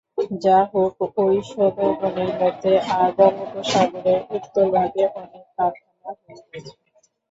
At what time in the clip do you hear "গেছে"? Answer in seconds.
6.47-6.73